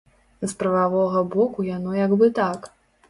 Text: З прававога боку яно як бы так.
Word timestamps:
З 0.45 0.47
прававога 0.61 1.23
боку 1.35 1.67
яно 1.77 1.91
як 2.01 2.17
бы 2.23 2.31
так. 2.43 2.59